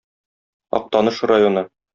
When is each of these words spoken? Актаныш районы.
Актаныш 0.79 1.23
районы. 1.35 1.69